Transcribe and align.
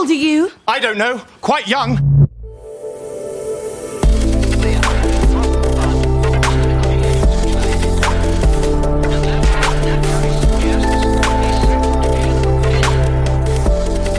old 0.00 0.10
are 0.10 0.14
you? 0.14 0.50
I 0.66 0.80
don't 0.80 0.96
know. 0.96 1.20
Quite 1.42 1.68
young. 1.68 1.98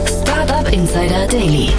Startup 0.06 0.72
Insider 0.72 1.26
Daily. 1.26 1.72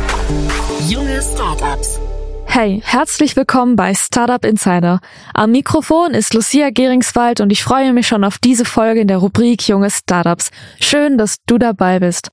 Junge 0.90 1.22
Startups. 1.22 2.00
Hey, 2.46 2.82
herzlich 2.86 3.36
willkommen 3.36 3.76
bei 3.78 3.96
Startup 3.96 4.44
Insider. 4.44 5.00
Am 5.34 5.52
Mikrofon 5.52 6.14
ist 6.14 6.34
Lucia 6.34 6.70
Geringswald 6.72 7.40
und 7.40 7.52
ich 7.52 7.64
freue 7.64 7.94
mich 7.94 8.08
schon 8.08 8.24
auf 8.24 8.38
diese 8.38 8.66
Folge 8.66 9.02
in 9.02 9.08
der 9.08 9.18
Rubrik 9.18 9.68
Junge 9.68 9.90
Startups. 9.90 10.52
Schön, 10.80 11.18
dass 11.18 11.38
du 11.46 11.58
dabei 11.58 12.00
bist. 12.00 12.32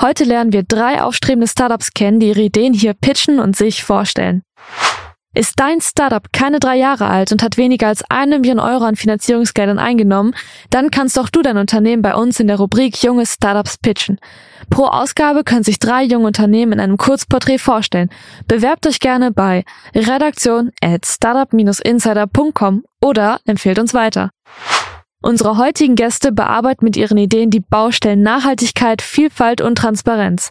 Heute 0.00 0.24
lernen 0.24 0.52
wir 0.52 0.62
drei 0.62 1.02
aufstrebende 1.02 1.46
Startups 1.46 1.92
kennen, 1.92 2.18
die 2.18 2.28
ihre 2.28 2.40
Ideen 2.40 2.72
hier 2.72 2.94
pitchen 2.94 3.38
und 3.38 3.56
sich 3.56 3.84
vorstellen. 3.84 4.42
Ist 5.34 5.58
dein 5.60 5.80
Startup 5.80 6.22
keine 6.32 6.60
drei 6.60 6.76
Jahre 6.76 7.06
alt 7.06 7.32
und 7.32 7.42
hat 7.42 7.56
weniger 7.56 7.88
als 7.88 8.04
eine 8.10 8.38
Million 8.38 8.58
Euro 8.58 8.84
an 8.84 8.96
Finanzierungsgeldern 8.96 9.78
eingenommen, 9.78 10.34
dann 10.68 10.90
kannst 10.90 11.18
auch 11.18 11.30
du 11.30 11.40
dein 11.40 11.56
Unternehmen 11.56 12.02
bei 12.02 12.14
uns 12.14 12.38
in 12.38 12.48
der 12.48 12.56
Rubrik 12.58 13.02
Junge 13.02 13.24
Startups 13.24 13.78
pitchen. 13.78 14.18
Pro 14.68 14.84
Ausgabe 14.84 15.42
können 15.42 15.64
sich 15.64 15.78
drei 15.78 16.02
junge 16.04 16.26
Unternehmen 16.26 16.72
in 16.72 16.80
einem 16.80 16.96
Kurzporträt 16.98 17.58
vorstellen. 17.58 18.10
Bewerbt 18.46 18.86
euch 18.86 19.00
gerne 19.00 19.32
bei 19.32 19.64
redaktion 19.94 20.70
at 20.82 21.06
startup-insider.com 21.06 22.84
oder 23.00 23.40
empfehlt 23.46 23.78
uns 23.78 23.94
weiter. 23.94 24.30
Unsere 25.22 25.56
heutigen 25.56 25.94
Gäste 25.94 26.32
bearbeiten 26.32 26.84
mit 26.84 26.96
ihren 26.96 27.16
Ideen 27.16 27.50
die 27.50 27.60
Baustellen 27.60 28.22
Nachhaltigkeit, 28.22 29.00
Vielfalt 29.00 29.60
und 29.60 29.76
Transparenz. 29.76 30.50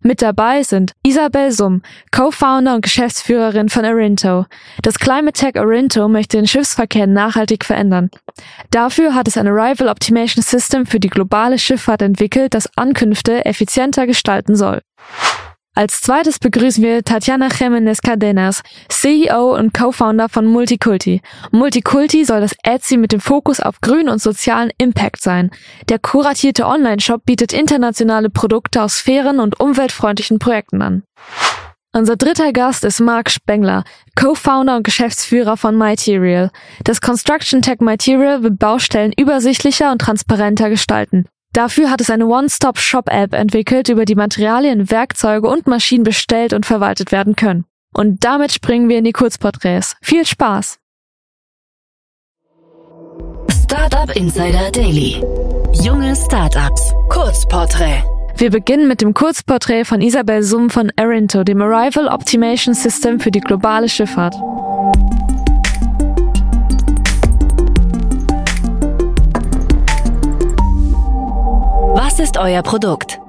Mit 0.00 0.22
dabei 0.22 0.62
sind 0.62 0.92
Isabel 1.04 1.50
Summ, 1.50 1.82
Co-Founder 2.12 2.74
und 2.74 2.82
Geschäftsführerin 2.82 3.68
von 3.68 3.84
Arinto. 3.84 4.46
Das 4.82 4.98
Climate 4.98 5.32
Tech 5.32 5.56
Arinto 5.56 6.08
möchte 6.08 6.36
den 6.36 6.46
Schiffsverkehr 6.46 7.06
nachhaltig 7.06 7.64
verändern. 7.64 8.10
Dafür 8.70 9.14
hat 9.14 9.26
es 9.26 9.36
ein 9.36 9.48
Arrival 9.48 9.88
Optimation 9.88 10.42
System 10.42 10.86
für 10.86 11.00
die 11.00 11.08
globale 11.08 11.58
Schifffahrt 11.58 12.02
entwickelt, 12.02 12.54
das 12.54 12.68
Ankünfte 12.76 13.44
effizienter 13.46 14.06
gestalten 14.06 14.54
soll. 14.54 14.82
Als 15.76 16.00
zweites 16.00 16.38
begrüßen 16.38 16.82
wir 16.82 17.04
Tatjana 17.04 17.48
Jimenez 17.48 18.00
Cadenas, 18.00 18.62
CEO 18.88 19.54
und 19.54 19.74
Co-Founder 19.74 20.30
von 20.30 20.46
Multikulti. 20.46 21.20
Multikulti 21.50 22.24
soll 22.24 22.40
das 22.40 22.56
Etsy 22.62 22.96
mit 22.96 23.12
dem 23.12 23.20
Fokus 23.20 23.60
auf 23.60 23.82
grün 23.82 24.08
und 24.08 24.22
sozialen 24.22 24.70
Impact 24.78 25.20
sein. 25.20 25.50
Der 25.90 25.98
kuratierte 25.98 26.66
Online-Shop 26.66 27.26
bietet 27.26 27.52
internationale 27.52 28.30
Produkte 28.30 28.82
aus 28.82 29.00
fairen 29.00 29.38
und 29.38 29.60
umweltfreundlichen 29.60 30.38
Projekten 30.38 30.80
an. 30.80 31.02
Unser 31.92 32.16
dritter 32.16 32.54
Gast 32.54 32.82
ist 32.82 33.00
Mark 33.00 33.30
Spengler, 33.30 33.84
Co-Founder 34.18 34.76
und 34.76 34.82
Geschäftsführer 34.82 35.58
von 35.58 35.76
Material. 35.76 36.50
Das 36.84 37.02
Construction 37.02 37.60
Tech 37.60 37.80
Material 37.80 38.42
will 38.42 38.50
Baustellen 38.50 39.12
übersichtlicher 39.14 39.92
und 39.92 40.00
transparenter 40.00 40.70
gestalten. 40.70 41.26
Dafür 41.56 41.90
hat 41.90 42.02
es 42.02 42.10
eine 42.10 42.26
One-Stop-Shop-App 42.26 43.32
entwickelt, 43.32 43.88
über 43.88 44.04
die 44.04 44.14
Materialien, 44.14 44.90
Werkzeuge 44.90 45.48
und 45.48 45.66
Maschinen 45.66 46.04
bestellt 46.04 46.52
und 46.52 46.66
verwaltet 46.66 47.12
werden 47.12 47.34
können. 47.34 47.64
Und 47.94 48.26
damit 48.26 48.52
springen 48.52 48.90
wir 48.90 48.98
in 48.98 49.04
die 49.04 49.12
Kurzporträts. 49.12 49.96
Viel 50.02 50.26
Spaß! 50.26 50.76
Startup 53.64 54.14
Insider 54.14 54.70
Daily. 54.70 55.22
Junge 55.82 56.14
Startups. 56.14 56.92
Kurzporträt. 57.08 58.04
Wir 58.36 58.50
beginnen 58.50 58.86
mit 58.86 59.00
dem 59.00 59.14
Kurzporträt 59.14 59.86
von 59.86 60.02
Isabel 60.02 60.42
Summ 60.42 60.68
von 60.68 60.92
Arinto, 60.96 61.42
dem 61.42 61.62
Arrival 61.62 62.08
Optimation 62.08 62.74
System 62.74 63.18
für 63.18 63.30
die 63.30 63.40
globale 63.40 63.88
Schifffahrt. 63.88 64.34
Was 72.16 72.30
ist 72.30 72.38
euer 72.38 72.62
Produkt? 72.62 73.20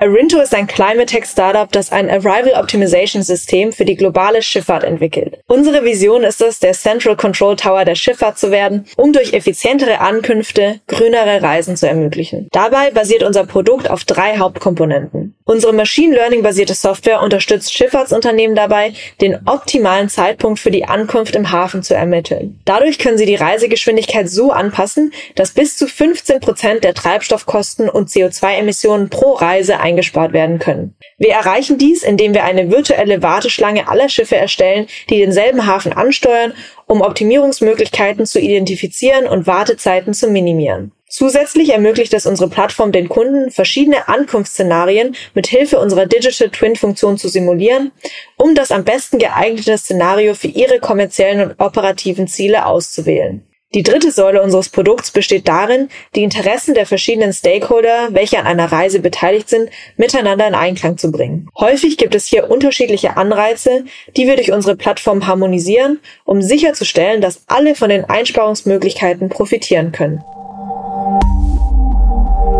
Arinto 0.00 0.40
ist 0.40 0.52
ein 0.52 0.66
Climate 0.66 1.06
Tech 1.06 1.26
Startup, 1.26 1.70
das 1.70 1.92
ein 1.92 2.10
Arrival 2.10 2.60
Optimization 2.60 3.22
System 3.22 3.70
für 3.70 3.84
die 3.84 3.94
globale 3.94 4.42
Schifffahrt 4.42 4.82
entwickelt. 4.82 5.38
Unsere 5.46 5.84
Vision 5.84 6.24
ist 6.24 6.42
es, 6.42 6.58
der 6.58 6.72
Central 6.72 7.14
Control 7.14 7.54
Tower 7.54 7.84
der 7.84 7.94
Schifffahrt 7.94 8.36
zu 8.36 8.50
werden, 8.50 8.84
um 8.96 9.12
durch 9.12 9.32
effizientere 9.32 10.00
Ankünfte 10.00 10.80
grünere 10.88 11.40
Reisen 11.40 11.76
zu 11.76 11.86
ermöglichen. 11.86 12.48
Dabei 12.50 12.90
basiert 12.90 13.22
unser 13.22 13.46
Produkt 13.46 13.88
auf 13.88 14.02
drei 14.02 14.38
Hauptkomponenten. 14.38 15.36
Unsere 15.44 15.72
Machine 15.72 16.14
Learning 16.14 16.42
basierte 16.42 16.74
Software 16.74 17.20
unterstützt 17.20 17.74
Schifffahrtsunternehmen 17.74 18.54
dabei, 18.54 18.92
den 19.20 19.40
optimalen 19.46 20.08
Zeitpunkt 20.08 20.60
für 20.60 20.70
die 20.70 20.84
Ankunft 20.84 21.34
im 21.34 21.50
Hafen 21.50 21.82
zu 21.82 21.94
ermitteln. 21.94 22.60
Dadurch 22.64 22.98
können 22.98 23.18
sie 23.18 23.26
die 23.26 23.34
Reisegeschwindigkeit 23.34 24.28
so 24.28 24.52
anpassen, 24.52 25.12
dass 25.34 25.50
bis 25.50 25.76
zu 25.76 25.88
15 25.88 26.40
Prozent 26.40 26.84
der 26.84 26.94
Treibstoffkosten 26.94 27.88
und 27.88 28.08
CO2-Emissionen 28.08 29.08
pro 29.08 29.32
Reise 29.32 29.80
eingespart 29.80 30.32
werden 30.32 30.60
können. 30.60 30.94
Wir 31.18 31.32
erreichen 31.32 31.76
dies, 31.76 32.04
indem 32.04 32.34
wir 32.34 32.44
eine 32.44 32.70
virtuelle 32.70 33.22
Warteschlange 33.22 33.88
aller 33.88 34.08
Schiffe 34.08 34.36
erstellen, 34.36 34.86
die 35.10 35.18
denselben 35.18 35.66
Hafen 35.66 35.92
ansteuern, 35.92 36.54
um 36.86 37.00
Optimierungsmöglichkeiten 37.00 38.26
zu 38.26 38.38
identifizieren 38.38 39.26
und 39.26 39.46
Wartezeiten 39.46 40.14
zu 40.14 40.28
minimieren. 40.28 40.92
Zusätzlich 41.14 41.68
ermöglicht 41.68 42.14
es 42.14 42.24
unsere 42.24 42.48
Plattform 42.48 42.90
den 42.90 43.06
Kunden, 43.06 43.50
verschiedene 43.50 44.08
Ankunftsszenarien 44.08 45.14
mit 45.34 45.46
Hilfe 45.46 45.78
unserer 45.78 46.06
Digital 46.06 46.48
Twin 46.48 46.74
Funktion 46.74 47.18
zu 47.18 47.28
simulieren, 47.28 47.92
um 48.38 48.54
das 48.54 48.70
am 48.70 48.84
besten 48.84 49.18
geeignete 49.18 49.76
Szenario 49.76 50.32
für 50.32 50.46
ihre 50.46 50.80
kommerziellen 50.80 51.50
und 51.50 51.60
operativen 51.60 52.28
Ziele 52.28 52.64
auszuwählen. 52.64 53.46
Die 53.74 53.82
dritte 53.82 54.10
Säule 54.10 54.42
unseres 54.42 54.70
Produkts 54.70 55.10
besteht 55.10 55.48
darin, 55.48 55.90
die 56.16 56.22
Interessen 56.22 56.72
der 56.72 56.86
verschiedenen 56.86 57.34
Stakeholder, 57.34 58.08
welche 58.12 58.38
an 58.38 58.46
einer 58.46 58.72
Reise 58.72 59.00
beteiligt 59.00 59.50
sind, 59.50 59.68
miteinander 59.98 60.48
in 60.48 60.54
Einklang 60.54 60.96
zu 60.96 61.12
bringen. 61.12 61.50
Häufig 61.58 61.98
gibt 61.98 62.14
es 62.14 62.26
hier 62.26 62.50
unterschiedliche 62.50 63.18
Anreize, 63.18 63.84
die 64.16 64.26
wir 64.26 64.36
durch 64.36 64.50
unsere 64.50 64.76
Plattform 64.76 65.26
harmonisieren, 65.26 66.00
um 66.24 66.40
sicherzustellen, 66.40 67.20
dass 67.20 67.42
alle 67.48 67.74
von 67.74 67.90
den 67.90 68.06
Einsparungsmöglichkeiten 68.06 69.28
profitieren 69.28 69.92
können. 69.92 70.24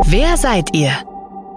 Wer 0.04 0.36
seid 0.36 0.74
ihr? 0.74 0.92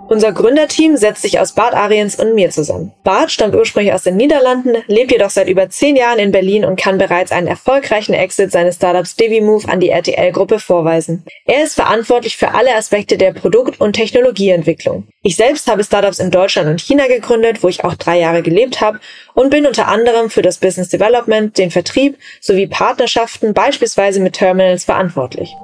Unser 0.07 0.33
Gründerteam 0.33 0.97
setzt 0.97 1.23
sich 1.23 1.39
aus 1.39 1.53
Bart 1.53 1.73
Ariens 1.73 2.15
und 2.15 2.35
mir 2.35 2.51
zusammen. 2.51 2.93
Bart 3.03 3.31
stammt 3.31 3.55
ursprünglich 3.55 3.91
aus 3.91 4.03
den 4.03 4.17
Niederlanden, 4.17 4.83
lebt 4.85 5.11
jedoch 5.11 5.31
seit 5.31 5.49
über 5.49 5.67
zehn 5.69 5.95
Jahren 5.95 6.19
in 6.19 6.31
Berlin 6.31 6.63
und 6.63 6.79
kann 6.79 6.99
bereits 6.99 7.31
einen 7.31 7.47
erfolgreichen 7.47 8.13
Exit 8.13 8.51
seines 8.51 8.75
Startups 8.75 9.15
DiviMove 9.15 9.67
an 9.67 9.79
die 9.79 9.89
RTL-Gruppe 9.89 10.59
vorweisen. 10.59 11.25
Er 11.45 11.63
ist 11.63 11.73
verantwortlich 11.73 12.37
für 12.37 12.53
alle 12.53 12.75
Aspekte 12.75 13.17
der 13.17 13.33
Produkt- 13.33 13.81
und 13.81 13.93
Technologieentwicklung. 13.93 15.07
Ich 15.23 15.37
selbst 15.37 15.67
habe 15.67 15.83
Startups 15.83 16.19
in 16.19 16.29
Deutschland 16.29 16.69
und 16.69 16.81
China 16.81 17.07
gegründet, 17.07 17.63
wo 17.63 17.67
ich 17.67 17.83
auch 17.83 17.95
drei 17.95 18.19
Jahre 18.19 18.43
gelebt 18.43 18.81
habe 18.81 18.99
und 19.33 19.49
bin 19.49 19.65
unter 19.65 19.87
anderem 19.87 20.29
für 20.29 20.43
das 20.43 20.59
Business 20.59 20.89
Development, 20.89 21.57
den 21.57 21.71
Vertrieb 21.71 22.17
sowie 22.41 22.67
Partnerschaften 22.67 23.55
beispielsweise 23.55 24.19
mit 24.19 24.33
Terminals 24.33 24.83
verantwortlich. 24.83 25.55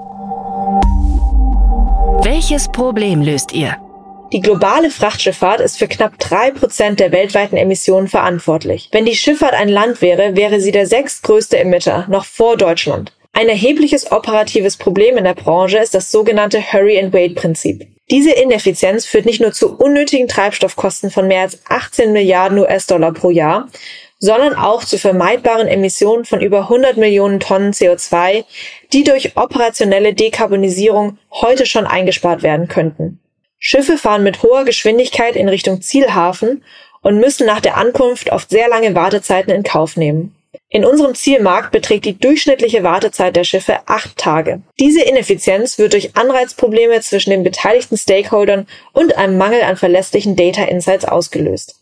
Welches 2.23 2.67
Problem 2.71 3.21
löst 3.21 3.53
ihr? 3.53 3.77
Die 4.33 4.39
globale 4.39 4.89
Frachtschifffahrt 4.89 5.59
ist 5.59 5.77
für 5.77 5.87
knapp 5.87 6.17
drei 6.17 6.49
Prozent 6.49 6.99
der 6.99 7.11
weltweiten 7.11 7.57
Emissionen 7.57 8.07
verantwortlich. 8.07 8.89
Wenn 8.91 9.05
die 9.05 9.15
Schifffahrt 9.15 9.53
ein 9.53 9.69
Land 9.69 10.01
wäre, 10.01 10.35
wäre 10.35 10.59
sie 10.59 10.71
der 10.71 10.87
sechstgrößte 10.87 11.59
Emitter, 11.59 12.07
noch 12.09 12.25
vor 12.25 12.57
Deutschland. 12.57 13.13
Ein 13.33 13.49
erhebliches 13.49 14.11
operatives 14.11 14.77
Problem 14.77 15.17
in 15.17 15.25
der 15.25 15.35
Branche 15.35 15.77
ist 15.77 15.93
das 15.93 16.11
sogenannte 16.11 16.59
Hurry-and-Wait-Prinzip. 16.61 17.87
Diese 18.09 18.31
Ineffizienz 18.31 19.05
führt 19.05 19.25
nicht 19.25 19.39
nur 19.39 19.51
zu 19.51 19.77
unnötigen 19.77 20.27
Treibstoffkosten 20.27 21.11
von 21.11 21.27
mehr 21.27 21.41
als 21.41 21.61
18 21.69 22.11
Milliarden 22.11 22.57
US-Dollar 22.57 23.13
pro 23.13 23.29
Jahr, 23.29 23.69
sondern 24.21 24.53
auch 24.53 24.83
zu 24.83 24.99
vermeidbaren 24.99 25.67
Emissionen 25.67 26.25
von 26.25 26.41
über 26.41 26.61
100 26.61 26.95
Millionen 26.95 27.39
Tonnen 27.39 27.73
CO2, 27.73 28.43
die 28.93 29.03
durch 29.03 29.37
operationelle 29.37 30.13
Dekarbonisierung 30.13 31.17
heute 31.31 31.65
schon 31.65 31.85
eingespart 31.85 32.43
werden 32.43 32.67
könnten. 32.67 33.19
Schiffe 33.57 33.97
fahren 33.97 34.23
mit 34.23 34.43
hoher 34.43 34.65
Geschwindigkeit 34.65 35.35
in 35.35 35.47
Richtung 35.47 35.81
Zielhafen 35.81 36.63
und 37.01 37.19
müssen 37.19 37.45
nach 37.45 37.61
der 37.61 37.77
Ankunft 37.77 38.31
oft 38.31 38.49
sehr 38.49 38.67
lange 38.67 38.95
Wartezeiten 38.95 39.53
in 39.53 39.63
Kauf 39.63 39.97
nehmen. 39.97 40.35
In 40.69 40.85
unserem 40.85 41.15
Zielmarkt 41.15 41.71
beträgt 41.71 42.05
die 42.05 42.17
durchschnittliche 42.17 42.83
Wartezeit 42.83 43.35
der 43.35 43.43
Schiffe 43.43 43.79
acht 43.87 44.17
Tage. 44.17 44.61
Diese 44.79 45.01
Ineffizienz 45.01 45.77
wird 45.77 45.93
durch 45.93 46.15
Anreizprobleme 46.15 46.99
zwischen 47.01 47.29
den 47.29 47.43
beteiligten 47.43 47.97
Stakeholdern 47.97 48.67
und 48.93 49.17
einem 49.17 49.37
Mangel 49.37 49.61
an 49.63 49.77
verlässlichen 49.77 50.35
Data 50.35 50.63
Insights 50.63 51.05
ausgelöst. 51.05 51.80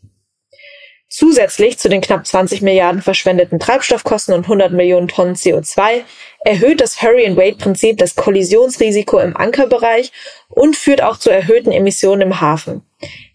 Zusätzlich 1.19 1.77
zu 1.77 1.89
den 1.89 1.99
knapp 1.99 2.25
20 2.25 2.61
Milliarden 2.61 3.01
verschwendeten 3.01 3.59
Treibstoffkosten 3.59 4.33
und 4.33 4.43
100 4.45 4.71
Millionen 4.71 5.09
Tonnen 5.09 5.35
CO2 5.35 6.03
erhöht 6.45 6.79
das 6.79 7.01
Hurry-and-Wait-Prinzip 7.01 7.97
das 7.97 8.15
Kollisionsrisiko 8.15 9.19
im 9.19 9.35
Ankerbereich 9.35 10.13
und 10.47 10.77
führt 10.77 11.03
auch 11.03 11.17
zu 11.17 11.29
erhöhten 11.29 11.73
Emissionen 11.73 12.21
im 12.21 12.39
Hafen. 12.39 12.83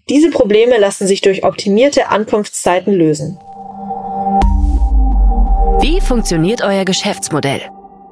Diese 0.08 0.30
Probleme 0.30 0.78
lassen 0.78 1.06
sich 1.06 1.20
durch 1.20 1.44
optimierte 1.44 2.08
Ankunftszeiten 2.08 2.94
lösen. 2.94 3.36
Wie 5.82 6.00
funktioniert 6.00 6.62
euer 6.62 6.86
Geschäftsmodell? 6.86 7.60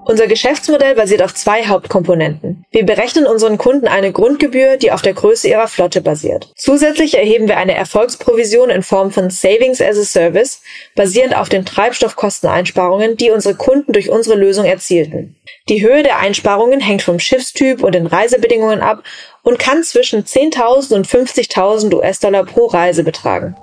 Unser 0.04 0.26
Geschäftsmodell 0.26 0.96
basiert 0.96 1.22
auf 1.22 1.32
zwei 1.32 1.66
Hauptkomponenten. 1.66 2.64
Wir 2.72 2.84
berechnen 2.84 3.25
unseren 3.25 3.56
Kunden 3.56 3.87
eine 3.87 4.10
Grundgebühr, 4.10 4.76
die 4.76 4.90
auf 4.90 5.00
der 5.00 5.14
Größe 5.14 5.49
ihrer 5.49 5.69
Flotte 5.69 6.00
basiert. 6.00 6.50
Zusätzlich 6.56 7.16
erheben 7.16 7.46
wir 7.46 7.56
eine 7.56 7.75
Erfolgsprovision 7.75 8.70
in 8.70 8.82
Form 8.82 9.12
von 9.12 9.31
Savings 9.31 9.81
as 9.81 9.96
a 9.96 10.02
Service, 10.02 10.60
basierend 10.96 11.37
auf 11.37 11.49
den 11.49 11.64
Treibstoffkosteneinsparungen, 11.64 13.16
die 13.16 13.31
unsere 13.31 13.54
Kunden 13.54 13.93
durch 13.93 14.10
unsere 14.10 14.34
Lösung 14.37 14.64
erzielten. 14.64 15.37
Die 15.69 15.82
Höhe 15.82 16.02
der 16.02 16.19
Einsparungen 16.19 16.81
hängt 16.81 17.02
vom 17.02 17.20
Schiffstyp 17.20 17.84
und 17.84 17.94
den 17.94 18.08
Reisebedingungen 18.08 18.81
ab 18.81 19.04
und 19.44 19.60
kann 19.60 19.84
zwischen 19.84 20.25
10.000 20.25 20.94
und 20.94 21.06
50.000 21.06 21.94
US-Dollar 21.94 22.44
pro 22.44 22.66
Reise 22.66 23.04
betragen. 23.04 23.54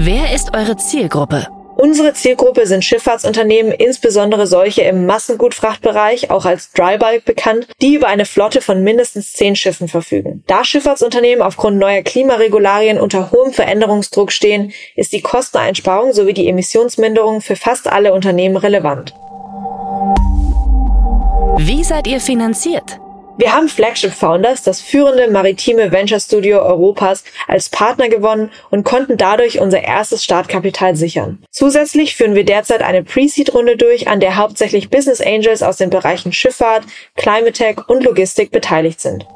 Wer 0.00 0.34
ist 0.34 0.52
eure 0.54 0.76
Zielgruppe? 0.76 1.46
Unsere 1.82 2.14
Zielgruppe 2.14 2.64
sind 2.64 2.84
Schifffahrtsunternehmen, 2.84 3.72
insbesondere 3.72 4.46
solche 4.46 4.82
im 4.82 5.04
Massengutfrachtbereich, 5.04 6.30
auch 6.30 6.44
als 6.44 6.70
Drybulk 6.70 7.24
bekannt, 7.24 7.66
die 7.80 7.96
über 7.96 8.06
eine 8.06 8.24
Flotte 8.24 8.60
von 8.60 8.84
mindestens 8.84 9.32
zehn 9.32 9.56
Schiffen 9.56 9.88
verfügen. 9.88 10.44
Da 10.46 10.62
Schifffahrtsunternehmen 10.62 11.42
aufgrund 11.42 11.78
neuer 11.78 12.02
Klimaregularien 12.02 13.00
unter 13.00 13.32
hohem 13.32 13.52
Veränderungsdruck 13.52 14.30
stehen, 14.30 14.72
ist 14.94 15.12
die 15.12 15.22
Kosteneinsparung 15.22 16.12
sowie 16.12 16.34
die 16.34 16.46
Emissionsminderung 16.46 17.40
für 17.40 17.56
fast 17.56 17.88
alle 17.88 18.14
Unternehmen 18.14 18.56
relevant. 18.56 19.12
Wie 21.58 21.82
seid 21.82 22.06
ihr 22.06 22.20
finanziert? 22.20 23.00
Wir 23.38 23.54
haben 23.54 23.68
Flagship 23.68 24.12
Founders, 24.12 24.62
das 24.62 24.80
führende 24.80 25.30
maritime 25.30 25.90
Venture 25.90 26.20
Studio 26.20 26.60
Europas, 26.60 27.24
als 27.48 27.70
Partner 27.70 28.08
gewonnen 28.08 28.50
und 28.70 28.84
konnten 28.84 29.16
dadurch 29.16 29.58
unser 29.58 29.82
erstes 29.82 30.22
Startkapital 30.22 30.96
sichern. 30.96 31.42
Zusätzlich 31.50 32.14
führen 32.14 32.34
wir 32.34 32.44
derzeit 32.44 32.82
eine 32.82 33.02
Pre-Seed-Runde 33.02 33.76
durch, 33.76 34.08
an 34.08 34.20
der 34.20 34.36
hauptsächlich 34.36 34.90
Business 34.90 35.20
Angels 35.20 35.62
aus 35.62 35.78
den 35.78 35.90
Bereichen 35.90 36.32
Schifffahrt, 36.32 36.84
Climate 37.16 37.52
Tech 37.52 37.76
und 37.88 38.04
Logistik 38.04 38.50
beteiligt 38.50 39.00
sind. 39.00 39.26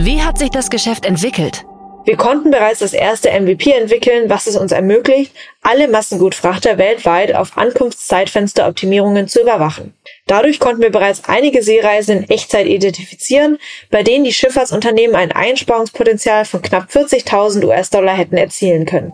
Wie 0.00 0.22
hat 0.22 0.38
sich 0.38 0.50
das 0.50 0.70
Geschäft 0.70 1.04
entwickelt? 1.04 1.64
Wir 2.08 2.16
konnten 2.16 2.50
bereits 2.50 2.78
das 2.78 2.94
erste 2.94 3.28
MVP 3.38 3.70
entwickeln, 3.70 4.30
was 4.30 4.46
es 4.46 4.56
uns 4.56 4.72
ermöglicht, 4.72 5.30
alle 5.60 5.88
Massengutfrachter 5.88 6.78
weltweit 6.78 7.34
auf 7.34 7.58
Ankunftszeitfensteroptimierungen 7.58 9.28
zu 9.28 9.42
überwachen. 9.42 9.92
Dadurch 10.26 10.58
konnten 10.58 10.80
wir 10.80 10.88
bereits 10.88 11.24
einige 11.26 11.62
Seereisen 11.62 12.16
in 12.22 12.30
Echtzeit 12.30 12.66
identifizieren, 12.66 13.58
bei 13.90 14.02
denen 14.02 14.24
die 14.24 14.32
Schifffahrtsunternehmen 14.32 15.14
ein 15.14 15.32
Einsparungspotenzial 15.32 16.46
von 16.46 16.62
knapp 16.62 16.88
40.000 16.88 17.66
US-Dollar 17.66 18.16
hätten 18.16 18.38
erzielen 18.38 18.86
können. 18.86 19.12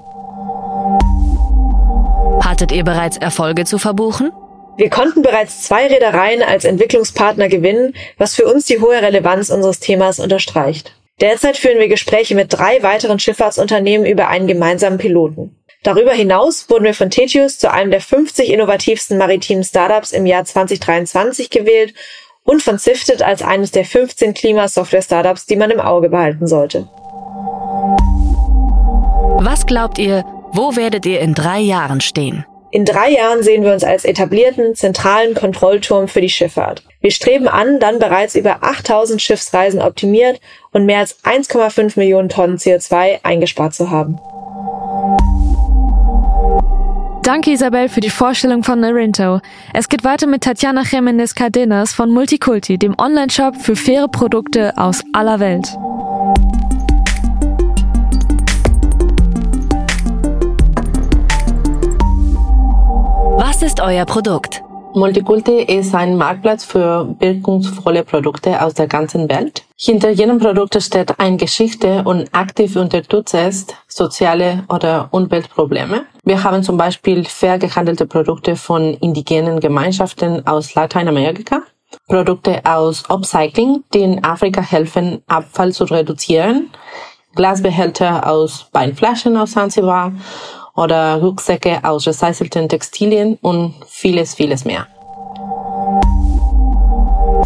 Hattet 2.44 2.70
ihr 2.70 2.84
bereits 2.84 3.16
Erfolge 3.16 3.64
zu 3.64 3.78
verbuchen? 3.78 4.30
Wir 4.76 4.88
konnten 4.88 5.22
bereits 5.22 5.64
zwei 5.64 5.88
Reedereien 5.88 6.44
als 6.44 6.64
Entwicklungspartner 6.64 7.48
gewinnen, 7.48 7.96
was 8.18 8.36
für 8.36 8.44
uns 8.44 8.66
die 8.66 8.78
hohe 8.78 9.02
Relevanz 9.02 9.50
unseres 9.50 9.80
Themas 9.80 10.20
unterstreicht. 10.20 10.94
Derzeit 11.20 11.56
führen 11.56 11.78
wir 11.78 11.86
Gespräche 11.86 12.34
mit 12.34 12.52
drei 12.52 12.82
weiteren 12.82 13.20
Schifffahrtsunternehmen 13.20 14.04
über 14.04 14.28
einen 14.28 14.48
gemeinsamen 14.48 14.98
Piloten. 14.98 15.56
Darüber 15.84 16.12
hinaus 16.12 16.68
wurden 16.68 16.84
wir 16.84 16.94
von 16.94 17.10
Tetius 17.10 17.58
zu 17.58 17.70
einem 17.70 17.92
der 17.92 18.00
50 18.00 18.50
innovativsten 18.50 19.16
maritimen 19.16 19.62
Startups 19.62 20.10
im 20.10 20.26
Jahr 20.26 20.44
2023 20.44 21.50
gewählt 21.50 21.94
und 22.42 22.62
von 22.62 22.78
Sifted 22.78 23.22
als 23.22 23.42
eines 23.42 23.70
der 23.70 23.84
15 23.84 24.34
Klimasoftware-Startups, 24.34 25.46
die 25.46 25.56
man 25.56 25.70
im 25.70 25.80
Auge 25.80 26.08
behalten 26.08 26.48
sollte. 26.48 26.88
Was 29.38 29.66
glaubt 29.66 29.98
ihr, 29.98 30.24
wo 30.52 30.74
werdet 30.74 31.06
ihr 31.06 31.20
in 31.20 31.34
drei 31.34 31.60
Jahren 31.60 32.00
stehen? 32.00 32.44
In 32.74 32.84
drei 32.84 33.12
Jahren 33.12 33.44
sehen 33.44 33.62
wir 33.62 33.72
uns 33.72 33.84
als 33.84 34.04
etablierten, 34.04 34.74
zentralen 34.74 35.34
Kontrollturm 35.34 36.08
für 36.08 36.20
die 36.20 36.28
Schifffahrt. 36.28 36.82
Wir 37.00 37.12
streben 37.12 37.46
an, 37.46 37.78
dann 37.78 38.00
bereits 38.00 38.34
über 38.34 38.64
8000 38.64 39.22
Schiffsreisen 39.22 39.80
optimiert 39.80 40.40
und 40.74 40.84
mehr 40.84 40.98
als 40.98 41.24
1,5 41.24 41.98
Millionen 41.98 42.28
Tonnen 42.28 42.58
CO2 42.58 43.20
eingespart 43.22 43.72
zu 43.72 43.90
haben. 43.90 44.18
Danke 47.22 47.52
Isabel 47.52 47.88
für 47.88 48.00
die 48.00 48.10
Vorstellung 48.10 48.62
von 48.62 48.80
Narinto. 48.80 49.40
Es 49.72 49.88
geht 49.88 50.04
weiter 50.04 50.26
mit 50.26 50.42
Tatjana 50.42 50.82
Jimenez 50.82 51.34
Cardenas 51.34 51.94
von 51.94 52.10
Multikulti, 52.10 52.76
dem 52.76 52.94
Online-Shop 52.98 53.56
für 53.56 53.76
faire 53.76 54.08
Produkte 54.08 54.76
aus 54.76 55.02
aller 55.14 55.40
Welt. 55.40 55.66
Was 63.38 63.62
ist 63.62 63.80
euer 63.80 64.04
Produkt? 64.04 64.62
Multikulti 64.92 65.62
ist 65.62 65.94
ein 65.94 66.16
Marktplatz 66.16 66.64
für 66.64 67.16
wirkungsvolle 67.20 68.04
Produkte 68.04 68.60
aus 68.60 68.74
der 68.74 68.86
ganzen 68.86 69.30
Welt. 69.30 69.63
Hinter 69.76 70.10
jedem 70.10 70.38
Produkt 70.38 70.80
steht 70.80 71.18
eine 71.18 71.36
Geschichte 71.36 72.04
und 72.04 72.32
aktiv 72.32 72.76
unterstützt 72.76 73.34
es 73.34 73.66
soziale 73.88 74.62
oder 74.68 75.08
Umweltprobleme. 75.10 76.06
Wir 76.22 76.44
haben 76.44 76.62
zum 76.62 76.76
Beispiel 76.76 77.24
fair 77.24 77.58
gehandelte 77.58 78.06
Produkte 78.06 78.54
von 78.54 78.94
indigenen 78.94 79.58
Gemeinschaften 79.58 80.46
aus 80.46 80.76
Lateinamerika, 80.76 81.62
Produkte 82.06 82.60
aus 82.64 83.10
Upcycling, 83.10 83.82
die 83.92 84.02
in 84.02 84.24
Afrika 84.24 84.60
helfen, 84.60 85.22
Abfall 85.26 85.72
zu 85.72 85.84
reduzieren, 85.84 86.70
Glasbehälter 87.34 88.28
aus 88.28 88.68
Weinflaschen 88.70 89.36
aus 89.36 89.52
Zanzibar 89.52 90.12
oder 90.76 91.16
Rucksäcke 91.16 91.80
aus 91.82 92.06
recycelten 92.06 92.68
Textilien 92.68 93.38
und 93.42 93.74
vieles, 93.88 94.34
vieles 94.34 94.64
mehr. 94.64 94.86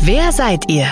Wer 0.01 0.31
seid 0.31 0.69
ihr? 0.71 0.89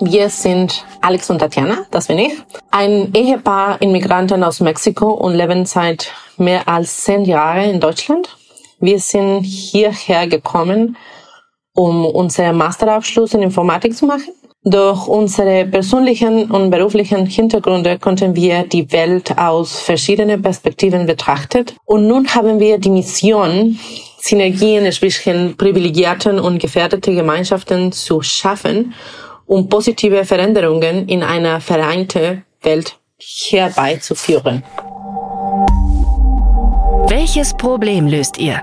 Wir 0.00 0.28
sind 0.28 0.84
Alex 1.00 1.30
und 1.30 1.38
Tatjana, 1.38 1.86
das 1.90 2.08
bin 2.08 2.18
ich. 2.18 2.32
Ein 2.70 3.12
Ehepaar 3.14 3.80
Immigranten 3.80 4.44
aus 4.44 4.60
Mexiko 4.60 5.12
und 5.12 5.34
leben 5.34 5.64
seit 5.64 6.12
mehr 6.36 6.68
als 6.68 7.02
zehn 7.02 7.24
Jahren 7.24 7.70
in 7.70 7.80
Deutschland. 7.80 8.36
Wir 8.78 9.00
sind 9.00 9.42
hierher 9.42 10.26
gekommen, 10.26 10.96
um 11.74 12.04
unseren 12.04 12.56
Masterabschluss 12.56 13.34
in 13.34 13.42
Informatik 13.42 13.96
zu 13.96 14.06
machen 14.06 14.32
durch 14.68 15.06
unsere 15.06 15.64
persönlichen 15.64 16.50
und 16.50 16.70
beruflichen 16.70 17.24
Hintergründe 17.24 18.00
konnten 18.00 18.34
wir 18.34 18.64
die 18.64 18.90
Welt 18.90 19.38
aus 19.38 19.78
verschiedenen 19.78 20.42
Perspektiven 20.42 21.06
betrachtet. 21.06 21.76
Und 21.84 22.08
nun 22.08 22.26
haben 22.34 22.58
wir 22.58 22.78
die 22.78 22.90
Mission, 22.90 23.78
Synergien 24.18 24.90
zwischen 24.90 25.56
privilegierten 25.56 26.40
und 26.40 26.58
gefährdeten 26.58 27.14
Gemeinschaften 27.14 27.92
zu 27.92 28.22
schaffen, 28.22 28.92
um 29.46 29.68
positive 29.68 30.24
Veränderungen 30.24 31.08
in 31.08 31.22
einer 31.22 31.60
vereinten 31.60 32.44
Welt 32.62 32.96
herbeizuführen. 33.18 34.62
Welches 37.08 37.54
Problem 37.54 38.06
löst 38.08 38.38
ihr? 38.38 38.62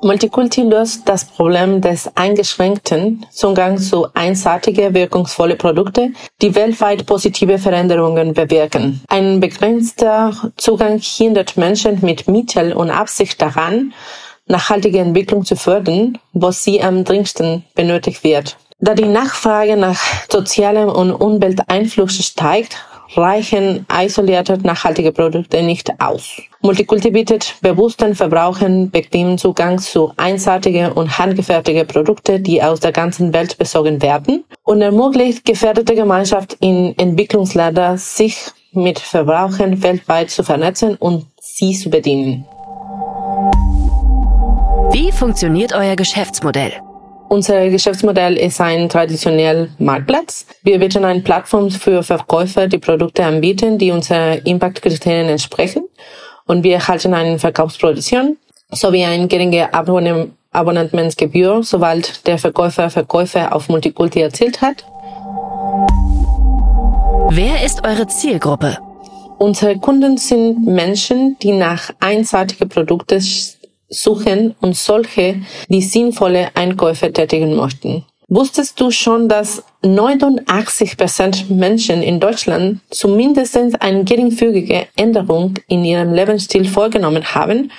Multikulti 0.00 0.62
löst 0.62 1.08
das 1.08 1.24
Problem 1.24 1.80
des 1.80 2.08
eingeschränkten 2.14 3.26
Zugangs 3.30 3.88
zu 3.88 4.06
einseitige, 4.14 4.94
wirkungsvolle 4.94 5.56
Produkte, 5.56 6.12
die 6.40 6.54
weltweit 6.54 7.04
positive 7.04 7.58
Veränderungen 7.58 8.32
bewirken. 8.32 9.00
Ein 9.08 9.40
begrenzter 9.40 10.52
Zugang 10.56 10.98
hindert 10.98 11.56
Menschen 11.56 11.98
mit 12.02 12.28
Mittel 12.28 12.72
und 12.74 12.90
Absicht 12.90 13.42
daran, 13.42 13.92
nachhaltige 14.46 15.00
Entwicklung 15.00 15.44
zu 15.44 15.56
fördern, 15.56 16.18
wo 16.32 16.52
sie 16.52 16.80
am 16.80 17.04
dringendsten 17.04 17.64
benötigt 17.74 18.22
wird. 18.22 18.56
Da 18.80 18.94
die 18.94 19.06
Nachfrage 19.06 19.76
nach 19.76 19.98
sozialem 20.30 20.88
und 20.88 21.10
Umwelteinfluss 21.10 22.24
steigt, 22.24 22.76
reichen 23.16 23.84
isolierte 23.92 24.56
nachhaltige 24.58 25.10
Produkte 25.10 25.62
nicht 25.62 25.90
aus. 26.00 26.40
Multikulti 26.60 27.10
bietet 27.10 27.56
bewussten 27.60 28.14
Verbrauchern 28.14 28.88
bequemen 28.90 29.36
Zugang 29.36 29.80
zu 29.80 30.12
einseitigen 30.16 30.92
und 30.92 31.18
handgefertigten 31.18 31.88
Produkten, 31.88 32.44
die 32.44 32.62
aus 32.62 32.78
der 32.78 32.92
ganzen 32.92 33.32
Welt 33.32 33.58
besorgen 33.58 34.00
werden 34.00 34.44
und 34.62 34.80
ermöglicht 34.80 35.44
gefährdete 35.44 35.96
Gemeinschaft 35.96 36.56
in 36.60 36.96
Entwicklungsländern, 36.98 37.98
sich 37.98 38.38
mit 38.70 39.00
Verbrauchern 39.00 39.82
weltweit 39.82 40.30
zu 40.30 40.44
vernetzen 40.44 40.94
und 40.94 41.26
sie 41.40 41.76
zu 41.76 41.90
bedienen. 41.90 42.46
Wie 44.92 45.10
funktioniert 45.10 45.72
euer 45.74 45.96
Geschäftsmodell? 45.96 46.74
Unser 47.28 47.68
Geschäftsmodell 47.68 48.38
ist 48.38 48.58
ein 48.60 48.88
traditioneller 48.88 49.68
Marktplatz. 49.78 50.46
Wir 50.62 50.78
bieten 50.78 51.04
eine 51.04 51.20
Plattform 51.20 51.70
für 51.70 52.02
Verkäufer, 52.02 52.68
die 52.68 52.78
Produkte 52.78 53.22
anbieten, 53.24 53.76
die 53.76 53.90
unseren 53.90 54.38
Impact-Kriterien 54.44 55.28
entsprechen. 55.28 55.84
Und 56.46 56.64
wir 56.64 56.76
erhalten 56.76 57.12
eine 57.12 57.38
Verkaufsprovision 57.38 58.38
sowie 58.70 59.04
eine 59.04 59.28
geringe 59.28 59.68
Abonnementsgebühr, 60.52 61.62
sobald 61.62 62.26
der 62.26 62.38
Verkäufer 62.38 62.88
Verkäufe 62.88 63.52
auf 63.52 63.68
Multikulti 63.68 64.22
erzielt 64.22 64.62
hat. 64.62 64.84
Wer 67.30 67.62
ist 67.64 67.86
eure 67.86 68.06
Zielgruppe? 68.06 68.78
Unsere 69.38 69.78
Kunden 69.78 70.16
sind 70.16 70.66
Menschen, 70.66 71.36
die 71.42 71.52
nach 71.52 71.90
einseitigen 72.00 72.68
Produkten 72.68 73.20
suchen 73.88 74.54
und 74.60 74.76
solche, 74.76 75.42
die 75.68 75.82
sinnvolle 75.82 76.48
Einkäufe 76.54 77.12
tätigen 77.12 77.56
möchten. 77.56 78.04
Wusstest 78.30 78.78
du 78.78 78.90
schon, 78.90 79.28
dass 79.28 79.64
89 79.82 80.98
Prozent 80.98 81.50
Menschen 81.50 82.02
in 82.02 82.20
Deutschland 82.20 82.80
zumindest 82.90 83.56
eine 83.80 84.04
geringfügige 84.04 84.86
Änderung 84.96 85.54
in 85.66 85.82
ihrem 85.82 86.12
Lebensstil 86.12 86.66
vorgenommen 86.66 87.34
haben, 87.34 87.72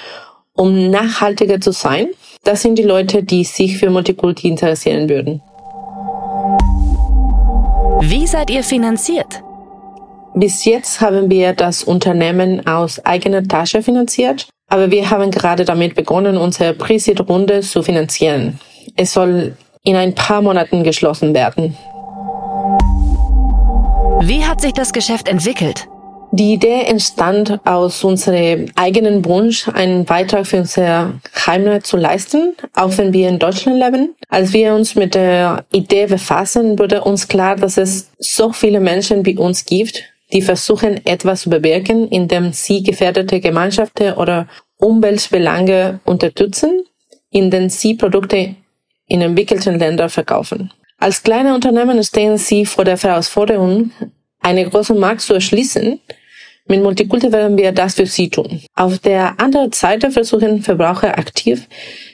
um 0.53 0.89
nachhaltiger 0.89 1.61
zu 1.61 1.71
sein? 1.71 2.07
Das 2.43 2.63
sind 2.63 2.79
die 2.79 2.83
Leute, 2.83 3.21
die 3.21 3.43
sich 3.43 3.77
für 3.77 3.91
Multikulti 3.91 4.47
interessieren 4.47 5.07
würden. 5.07 5.41
Wie 8.01 8.25
seid 8.25 8.49
ihr 8.49 8.63
finanziert? 8.63 9.43
Bis 10.33 10.65
jetzt 10.65 10.99
haben 11.01 11.29
wir 11.29 11.53
das 11.53 11.83
Unternehmen 11.83 12.65
aus 12.65 13.05
eigener 13.05 13.43
Tasche 13.43 13.83
finanziert, 13.83 14.47
aber 14.69 14.91
wir 14.91 15.09
haben 15.09 15.31
gerade 15.31 15.65
damit 15.65 15.95
begonnen, 15.95 16.37
unsere 16.37 16.73
Pre-Seed-Runde 16.73 17.61
zu 17.61 17.83
finanzieren. 17.83 18.59
Es 18.95 19.13
soll 19.13 19.55
in 19.83 19.95
ein 19.95 20.15
paar 20.15 20.41
Monaten 20.41 20.83
geschlossen 20.83 21.33
werden. 21.33 21.75
Wie 24.21 24.45
hat 24.45 24.61
sich 24.61 24.73
das 24.73 24.93
Geschäft 24.93 25.27
entwickelt? 25.27 25.87
Die 26.31 26.53
Idee 26.53 26.83
entstand 26.83 27.59
aus 27.65 28.03
unserem 28.03 28.67
eigenen 28.75 29.25
Wunsch, 29.25 29.67
einen 29.67 30.05
Beitrag 30.05 30.45
für 30.45 30.57
unsere 30.57 31.13
Heimat 31.47 31.87
zu 31.87 31.97
leisten, 31.97 32.53
auch 32.75 32.95
wenn 32.97 33.13
wir 33.13 33.29
in 33.29 33.39
Deutschland 33.39 33.79
leben. 33.79 34.13
Als 34.27 34.53
wir 34.53 34.75
uns 34.75 34.93
mit 34.93 35.15
der 35.15 35.65
Idee 35.71 36.05
befassen, 36.05 36.77
wurde 36.77 37.03
uns 37.03 37.27
klar, 37.27 37.55
dass 37.55 37.77
es 37.77 38.11
so 38.19 38.51
viele 38.51 38.79
Menschen 38.79 39.25
wie 39.25 39.37
uns 39.37 39.65
gibt, 39.65 40.03
die 40.31 40.41
versuchen, 40.41 41.05
etwas 41.05 41.41
zu 41.41 41.49
bewirken, 41.49 42.07
indem 42.09 42.53
sie 42.53 42.83
gefährdete 42.83 43.39
Gemeinschaften 43.39 44.13
oder 44.13 44.47
Umweltbelange 44.77 45.99
unterstützen, 46.05 46.83
indem 47.31 47.69
sie 47.69 47.95
Produkte 47.95 48.55
in 49.07 49.21
entwickelten 49.21 49.79
Ländern 49.79 50.09
verkaufen. 50.09 50.71
Als 50.97 51.23
kleine 51.23 51.55
Unternehmen 51.55 52.03
stehen 52.03 52.37
sie 52.37 52.65
vor 52.65 52.85
der 52.85 52.97
Herausforderung, 52.97 53.91
einen 54.41 54.69
großen 54.69 54.97
Markt 54.97 55.21
zu 55.21 55.33
erschließen. 55.33 55.99
Mit 56.67 56.83
Multikulti 56.83 57.31
werden 57.31 57.57
wir 57.57 57.71
das 57.71 57.95
für 57.95 58.05
sie 58.05 58.29
tun. 58.29 58.61
Auf 58.75 58.99
der 58.99 59.39
anderen 59.39 59.71
Seite 59.71 60.11
versuchen 60.11 60.61
Verbraucher 60.61 61.17
aktiv, 61.17 61.67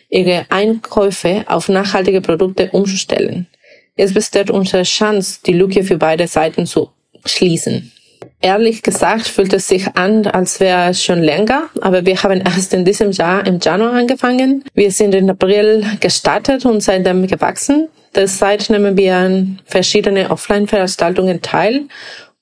ihre 0.10 0.46
Einkäufe 0.50 1.44
auf 1.48 1.68
nachhaltige 1.68 2.22
Produkte 2.22 2.70
umzustellen. 2.72 3.48
Es 3.96 4.14
besteht 4.14 4.50
unsere 4.50 4.84
Chance, 4.84 5.40
die 5.46 5.54
Lücke 5.54 5.84
für 5.84 5.98
beide 5.98 6.28
Seiten 6.28 6.66
zu 6.66 6.90
schließen. 7.26 7.92
Ehrlich 8.46 8.84
gesagt 8.84 9.28
fühlt 9.28 9.54
es 9.54 9.68
sich 9.68 9.88
an, 9.96 10.28
als 10.28 10.60
wäre 10.60 10.92
es 10.92 11.04
schon 11.04 11.24
länger, 11.24 11.64
aber 11.82 12.06
wir 12.06 12.22
haben 12.22 12.42
erst 12.42 12.76
in 12.76 12.86
diesem 12.86 13.10
Jahr 13.10 13.44
im 13.48 13.60
Januar 13.60 13.94
angefangen. 13.94 14.64
Wir 14.76 14.92
sind 14.92 15.16
im 15.16 15.28
April 15.32 15.84
gestartet 16.00 16.64
und 16.64 16.84
seitdem 16.84 17.26
gewachsen. 17.26 17.88
Derzeit 18.14 18.70
nehmen 18.70 18.96
wir 18.98 19.16
an 19.16 19.60
verschiedene 19.66 20.30
Offline-Veranstaltungen 20.30 21.42
teil, 21.42 21.86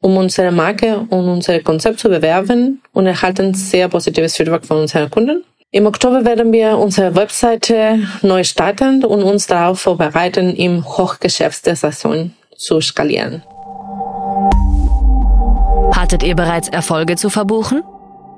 um 0.01 0.17
unsere 0.17 0.51
Marke 0.51 0.97
und 1.09 1.29
unser 1.29 1.61
Konzept 1.61 2.01
zu 2.01 2.09
bewerben 2.09 2.81
und 2.91 3.07
erhalten 3.07 3.53
sehr 3.53 3.87
positives 3.87 4.35
Feedback 4.35 4.65
von 4.65 4.79
unseren 4.79 5.09
Kunden. 5.09 5.45
Im 5.71 5.85
Oktober 5.85 6.25
werden 6.25 6.51
wir 6.51 6.77
unsere 6.79 7.15
Webseite 7.15 7.99
neu 8.23 8.43
starten 8.43 9.05
und 9.05 9.23
uns 9.23 9.47
darauf 9.47 9.79
vorbereiten, 9.79 10.53
im 10.53 10.83
Hochgeschäft 10.83 11.65
der 11.65 11.77
Saison 11.77 12.31
zu 12.57 12.81
skalieren. 12.81 13.41
Hattet 15.95 16.23
ihr 16.23 16.35
bereits 16.35 16.69
Erfolge 16.69 17.15
zu 17.17 17.29
verbuchen? 17.29 17.83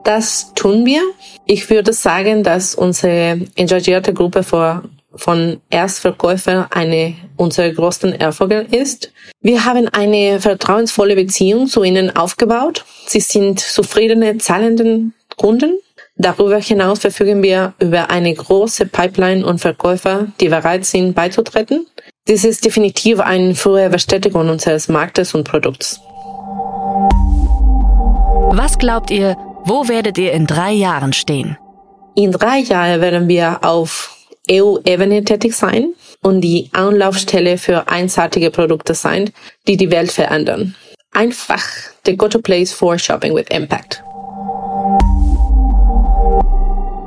Das 0.04 0.54
tun 0.56 0.86
wir. 0.86 1.02
Ich 1.46 1.70
würde 1.70 1.94
sagen, 1.94 2.44
dass 2.44 2.76
unsere 2.76 3.40
engagierte 3.56 4.14
Gruppe 4.14 4.44
von 4.44 5.62
Erstverkäufer 5.70 6.68
eine 6.72 7.16
unserer 7.38 7.72
größten 7.72 8.14
Erfolge 8.14 8.68
ist. 8.72 9.14
Wir 9.42 9.64
haben 9.64 9.88
eine 9.88 10.42
vertrauensvolle 10.42 11.16
Beziehung 11.16 11.68
zu 11.68 11.84
ihnen 11.84 12.16
aufgebaut. 12.16 12.84
Sie 13.08 13.22
sind 13.22 13.62
zufriedene, 13.62 14.38
zahlenden 14.38 15.14
Kunden. 15.38 15.80
Darüber 16.18 16.58
hinaus 16.58 17.00
verfügen 17.00 17.42
wir 17.42 17.74
über 17.80 18.10
eine 18.10 18.34
große 18.34 18.86
Pipeline 18.86 19.46
und 19.46 19.60
Verkäufer, 19.60 20.28
die 20.42 20.50
bereit 20.50 20.86
sind, 20.86 21.16
beizutreten. 21.16 21.88
Dies 22.28 22.44
ist 22.44 22.66
definitiv 22.66 23.22
eine 23.22 23.56
frühe 23.56 23.90
Bestätigung 23.90 24.50
unseres 24.50 24.90
Marktes 24.90 25.34
und 25.34 25.46
Produkts. 25.46 26.02
Was 28.58 28.78
glaubt 28.78 29.12
ihr, 29.12 29.36
wo 29.66 29.90
werdet 29.90 30.18
ihr 30.18 30.32
in 30.32 30.48
drei 30.48 30.72
Jahren 30.72 31.12
stehen? 31.12 31.58
In 32.16 32.32
drei 32.32 32.60
Jahren 32.60 33.02
werden 33.02 33.28
wir 33.28 33.66
auf 33.66 34.16
EU-Ebene 34.50 35.26
tätig 35.26 35.54
sein 35.54 35.94
und 36.22 36.40
die 36.40 36.70
Anlaufstelle 36.72 37.58
für 37.58 37.90
einseitige 37.90 38.52
Produkte 38.52 38.94
sein, 38.94 39.32
die 39.68 39.76
die 39.76 39.92
Welt 39.92 40.10
verändern. 40.10 40.74
Einfach 41.12 41.66
the 42.06 42.16
go-to 42.16 42.40
place 42.40 42.72
for 42.72 42.98
shopping 42.98 43.36
with 43.36 43.48
impact. 43.50 44.02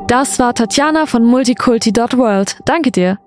Das 0.06 0.38
war 0.38 0.54
Tatjana 0.54 1.06
von 1.06 1.24
multikulti.world. 1.24 2.58
Danke 2.66 2.90
dir. 2.90 3.18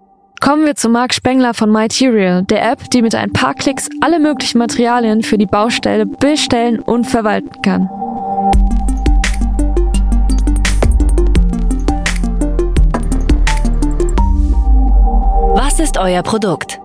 Kommen 0.43 0.65
wir 0.65 0.75
zu 0.75 0.89
Marc 0.89 1.13
Spengler 1.13 1.53
von 1.53 1.71
MyTerial, 1.71 2.41
der 2.41 2.71
App, 2.71 2.89
die 2.89 3.03
mit 3.03 3.13
ein 3.13 3.31
paar 3.31 3.53
Klicks 3.53 3.87
alle 4.01 4.19
möglichen 4.19 4.57
Materialien 4.57 5.21
für 5.21 5.37
die 5.37 5.45
Baustelle 5.45 6.07
bestellen 6.07 6.79
und 6.79 7.05
verwalten 7.05 7.61
kann. 7.61 7.87
Was 15.53 15.79
ist 15.79 15.99
euer 15.99 16.23
Produkt? 16.23 16.79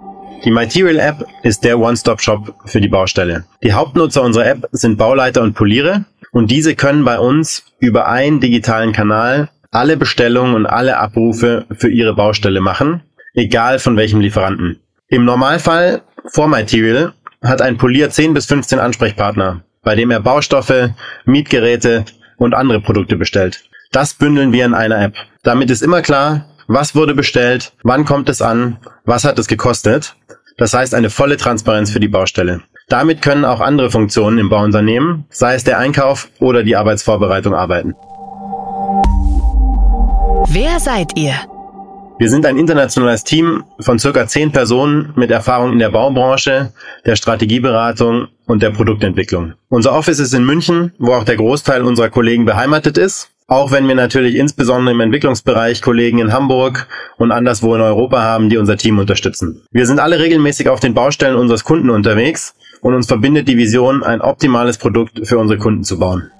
Die 0.44 0.50
Material 0.50 0.98
App 0.98 1.26
ist 1.42 1.64
der 1.64 1.78
One-Stop-Shop 1.78 2.54
für 2.66 2.82
die 2.82 2.88
Baustelle. 2.88 3.46
Die 3.62 3.72
Hauptnutzer 3.72 4.20
unserer 4.20 4.48
App 4.48 4.68
sind 4.72 4.98
Bauleiter 4.98 5.40
und 5.40 5.54
Poliere 5.54 6.04
und 6.30 6.50
diese 6.50 6.74
können 6.74 7.06
bei 7.06 7.18
uns 7.18 7.64
über 7.78 8.06
einen 8.06 8.40
digitalen 8.40 8.92
Kanal 8.92 9.48
alle 9.70 9.96
Bestellungen 9.96 10.54
und 10.54 10.66
alle 10.66 10.98
Abrufe 10.98 11.64
für 11.70 11.88
ihre 11.88 12.14
Baustelle 12.14 12.60
machen, 12.60 13.00
egal 13.36 13.78
von 13.78 13.96
welchem 13.96 14.20
Lieferanten. 14.20 14.80
Im 15.08 15.24
Normalfall 15.24 16.02
vor 16.32 16.48
Material 16.48 17.12
hat 17.42 17.62
ein 17.62 17.76
Polier 17.76 18.10
10 18.10 18.34
bis 18.34 18.46
15 18.46 18.80
Ansprechpartner, 18.80 19.62
bei 19.84 19.94
dem 19.94 20.10
er 20.10 20.20
Baustoffe, 20.20 20.90
Mietgeräte 21.24 22.04
und 22.38 22.54
andere 22.54 22.80
Produkte 22.80 23.16
bestellt. 23.16 23.64
Das 23.92 24.14
bündeln 24.14 24.52
wir 24.52 24.64
in 24.64 24.74
einer 24.74 25.00
App. 25.00 25.14
Damit 25.44 25.70
ist 25.70 25.82
immer 25.82 26.02
klar, 26.02 26.46
was 26.66 26.96
wurde 26.96 27.14
bestellt, 27.14 27.72
wann 27.84 28.04
kommt 28.04 28.28
es 28.28 28.42
an, 28.42 28.78
was 29.04 29.24
hat 29.24 29.38
es 29.38 29.46
gekostet. 29.46 30.16
Das 30.56 30.74
heißt 30.74 30.94
eine 30.94 31.10
volle 31.10 31.36
Transparenz 31.36 31.92
für 31.92 32.00
die 32.00 32.08
Baustelle. 32.08 32.62
Damit 32.88 33.20
können 33.22 33.44
auch 33.44 33.60
andere 33.60 33.90
Funktionen 33.90 34.38
im 34.38 34.48
Bauunternehmen, 34.48 35.26
sei 35.28 35.54
es 35.54 35.64
der 35.64 35.78
Einkauf 35.78 36.30
oder 36.40 36.64
die 36.64 36.76
Arbeitsvorbereitung, 36.76 37.54
arbeiten. 37.54 37.94
Wer 40.48 40.80
seid 40.80 41.16
ihr? 41.16 41.34
Wir 42.18 42.30
sind 42.30 42.46
ein 42.46 42.56
internationales 42.56 43.24
Team 43.24 43.64
von 43.78 43.98
circa 43.98 44.26
zehn 44.26 44.50
Personen 44.50 45.12
mit 45.16 45.30
Erfahrung 45.30 45.72
in 45.72 45.78
der 45.78 45.90
Baubranche, 45.90 46.72
der 47.04 47.14
Strategieberatung 47.14 48.28
und 48.46 48.62
der 48.62 48.70
Produktentwicklung. 48.70 49.52
Unser 49.68 49.92
Office 49.92 50.18
ist 50.18 50.32
in 50.32 50.46
München, 50.46 50.92
wo 50.98 51.12
auch 51.12 51.24
der 51.24 51.36
Großteil 51.36 51.82
unserer 51.82 52.08
Kollegen 52.08 52.46
beheimatet 52.46 52.96
ist. 52.96 53.28
Auch 53.48 53.70
wenn 53.70 53.86
wir 53.86 53.94
natürlich 53.94 54.34
insbesondere 54.34 54.94
im 54.94 55.00
Entwicklungsbereich 55.00 55.82
Kollegen 55.82 56.18
in 56.18 56.32
Hamburg 56.32 56.88
und 57.18 57.32
anderswo 57.32 57.74
in 57.74 57.82
Europa 57.82 58.22
haben, 58.22 58.48
die 58.48 58.56
unser 58.56 58.78
Team 58.78 58.98
unterstützen. 58.98 59.62
Wir 59.70 59.84
sind 59.84 60.00
alle 60.00 60.18
regelmäßig 60.18 60.70
auf 60.70 60.80
den 60.80 60.94
Baustellen 60.94 61.36
unseres 61.36 61.64
Kunden 61.64 61.90
unterwegs 61.90 62.54
und 62.80 62.94
uns 62.94 63.06
verbindet 63.06 63.46
die 63.46 63.58
Vision, 63.58 64.02
ein 64.02 64.22
optimales 64.22 64.78
Produkt 64.78 65.28
für 65.28 65.36
unsere 65.36 65.58
Kunden 65.58 65.84
zu 65.84 65.98
bauen. 65.98 66.30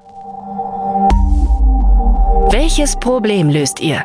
Welches 2.50 2.97
Problem 2.97 3.50
löst 3.50 3.80
ihr? 3.80 4.04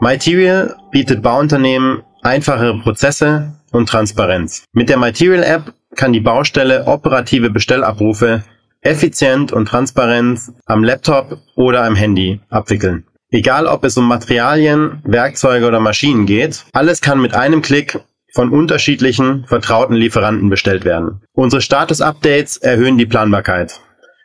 Material 0.00 0.76
bietet 0.90 1.22
Bauunternehmen 1.22 2.02
einfachere 2.22 2.78
Prozesse 2.78 3.52
und 3.70 3.88
Transparenz. 3.88 4.64
Mit 4.72 4.88
der 4.88 4.96
Material 4.96 5.42
App 5.42 5.72
kann 5.94 6.12
die 6.12 6.20
Baustelle 6.20 6.86
operative 6.86 7.50
Bestellabrufe 7.50 8.42
effizient 8.80 9.52
und 9.52 9.66
transparent 9.66 10.40
am 10.66 10.84
Laptop 10.84 11.38
oder 11.54 11.84
am 11.84 11.94
Handy 11.94 12.40
abwickeln. 12.50 13.04
Egal 13.30 13.66
ob 13.66 13.84
es 13.84 13.96
um 13.96 14.06
Materialien, 14.06 15.00
Werkzeuge 15.04 15.66
oder 15.66 15.80
Maschinen 15.80 16.26
geht, 16.26 16.64
alles 16.72 17.00
kann 17.00 17.20
mit 17.20 17.34
einem 17.34 17.62
Klick 17.62 17.98
von 18.32 18.50
unterschiedlichen 18.50 19.44
vertrauten 19.46 19.94
Lieferanten 19.94 20.50
bestellt 20.50 20.84
werden. 20.84 21.22
Unsere 21.32 21.62
Status-Updates 21.62 22.58
erhöhen 22.58 22.98
die 22.98 23.06
Planbarkeit 23.06 23.80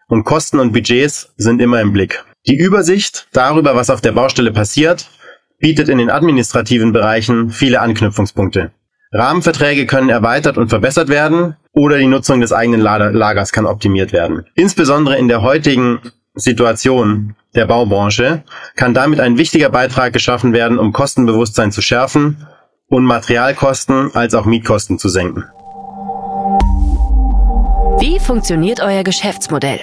und 0.07 0.25
Kosten 0.25 0.59
und 0.59 0.73
Budgets 0.73 1.33
sind 1.37 1.61
immer 1.61 1.79
im 1.79 1.93
Blick. 1.93 2.23
Die 2.47 2.57
Übersicht 2.57 3.27
darüber, 3.31 3.75
was 3.75 3.89
auf 3.89 4.01
der 4.01 4.11
Baustelle 4.11 4.51
passiert, 4.51 5.09
bietet 5.59 5.89
in 5.89 5.97
den 5.97 6.09
administrativen 6.09 6.91
Bereichen 6.91 7.49
viele 7.49 7.81
Anknüpfungspunkte. 7.81 8.71
Rahmenverträge 9.11 9.85
können 9.85 10.09
erweitert 10.09 10.57
und 10.57 10.69
verbessert 10.69 11.09
werden, 11.09 11.55
oder 11.73 11.97
die 11.97 12.07
Nutzung 12.07 12.41
des 12.41 12.53
eigenen 12.53 12.81
Lagers 12.81 13.51
kann 13.51 13.65
optimiert 13.65 14.11
werden. 14.11 14.45
Insbesondere 14.55 15.17
in 15.17 15.27
der 15.27 15.41
heutigen 15.41 15.99
Situation 16.35 17.35
der 17.55 17.65
Baubranche 17.65 18.43
kann 18.75 18.93
damit 18.93 19.19
ein 19.19 19.37
wichtiger 19.37 19.69
Beitrag 19.69 20.13
geschaffen 20.13 20.53
werden, 20.53 20.77
um 20.77 20.93
Kostenbewusstsein 20.93 21.71
zu 21.71 21.81
schärfen 21.81 22.45
und 22.87 23.03
Materialkosten 23.03 24.13
als 24.13 24.33
auch 24.35 24.45
Mietkosten 24.45 24.99
zu 24.99 25.09
senken. 25.09 25.45
Wie 27.99 28.19
funktioniert 28.19 28.79
euer 28.81 29.03
Geschäftsmodell? 29.03 29.79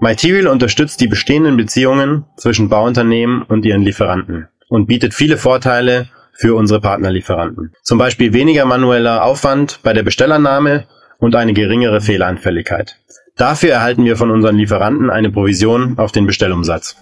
Material 0.00 0.48
unterstützt 0.48 1.00
die 1.00 1.06
bestehenden 1.06 1.56
Beziehungen 1.56 2.24
zwischen 2.36 2.68
Bauunternehmen 2.68 3.42
und 3.42 3.64
ihren 3.64 3.82
Lieferanten 3.82 4.48
und 4.68 4.86
bietet 4.86 5.14
viele 5.14 5.36
Vorteile 5.36 6.08
für 6.32 6.54
unsere 6.54 6.80
Partnerlieferanten. 6.80 7.72
Zum 7.82 7.98
Beispiel 7.98 8.32
weniger 8.32 8.64
manueller 8.64 9.24
Aufwand 9.24 9.80
bei 9.82 9.92
der 9.92 10.02
Bestellannahme 10.02 10.84
und 11.18 11.36
eine 11.36 11.52
geringere 11.54 12.00
Fehleranfälligkeit. 12.00 12.96
Dafür 13.36 13.70
erhalten 13.72 14.04
wir 14.04 14.16
von 14.16 14.30
unseren 14.30 14.56
Lieferanten 14.56 15.10
eine 15.10 15.30
Provision 15.30 15.98
auf 15.98 16.12
den 16.12 16.26
Bestellumsatz. 16.26 16.96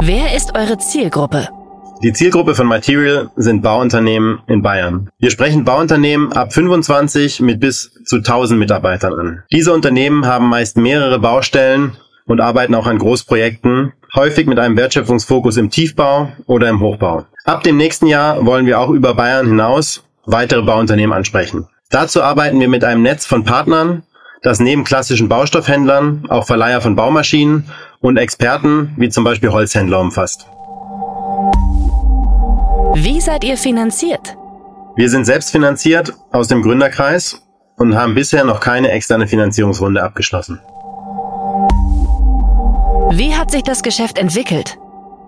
Wer 0.00 0.36
ist 0.36 0.56
eure 0.56 0.78
Zielgruppe? 0.78 1.48
Die 2.02 2.12
Zielgruppe 2.12 2.54
von 2.54 2.68
Material 2.68 3.30
sind 3.34 3.62
Bauunternehmen 3.62 4.40
in 4.46 4.62
Bayern. 4.62 5.10
Wir 5.18 5.30
sprechen 5.30 5.64
Bauunternehmen 5.64 6.32
ab 6.32 6.52
25 6.52 7.40
mit 7.40 7.58
bis 7.58 7.92
zu 8.04 8.18
1000 8.18 8.58
Mitarbeitern 8.58 9.14
an. 9.14 9.42
Diese 9.50 9.72
Unternehmen 9.72 10.24
haben 10.24 10.48
meist 10.48 10.76
mehrere 10.76 11.18
Baustellen 11.18 11.96
und 12.28 12.40
arbeiten 12.40 12.74
auch 12.74 12.86
an 12.86 12.98
Großprojekten, 12.98 13.92
häufig 14.14 14.46
mit 14.46 14.58
einem 14.58 14.76
Wertschöpfungsfokus 14.76 15.56
im 15.56 15.70
Tiefbau 15.70 16.28
oder 16.46 16.68
im 16.68 16.80
Hochbau. 16.80 17.24
Ab 17.44 17.64
dem 17.64 17.76
nächsten 17.76 18.06
Jahr 18.06 18.46
wollen 18.46 18.66
wir 18.66 18.78
auch 18.78 18.90
über 18.90 19.14
Bayern 19.14 19.48
hinaus 19.48 20.04
weitere 20.26 20.62
Bauunternehmen 20.62 21.16
ansprechen. 21.16 21.66
Dazu 21.90 22.22
arbeiten 22.22 22.60
wir 22.60 22.68
mit 22.68 22.84
einem 22.84 23.02
Netz 23.02 23.24
von 23.24 23.44
Partnern, 23.44 24.02
das 24.42 24.60
neben 24.60 24.84
klassischen 24.84 25.28
Baustoffhändlern 25.28 26.26
auch 26.28 26.46
Verleiher 26.46 26.80
von 26.80 26.94
Baumaschinen 26.94 27.64
und 28.00 28.18
Experten 28.18 28.92
wie 28.96 29.08
zum 29.08 29.24
Beispiel 29.24 29.50
Holzhändler 29.50 29.98
umfasst. 29.98 30.46
Wie 32.94 33.20
seid 33.20 33.44
ihr 33.44 33.56
finanziert? 33.56 34.36
Wir 34.96 35.08
sind 35.08 35.24
selbst 35.24 35.50
finanziert 35.50 36.12
aus 36.30 36.48
dem 36.48 36.62
Gründerkreis 36.62 37.42
und 37.76 37.96
haben 37.96 38.14
bisher 38.14 38.44
noch 38.44 38.60
keine 38.60 38.90
externe 38.90 39.26
Finanzierungsrunde 39.26 40.02
abgeschlossen. 40.02 40.60
Wie 43.10 43.34
hat 43.34 43.50
sich 43.50 43.62
das 43.62 43.82
Geschäft 43.82 44.18
entwickelt? 44.18 44.76